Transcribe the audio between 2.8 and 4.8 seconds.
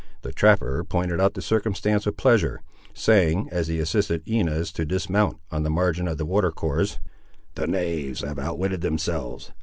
saying, as he assisted Inez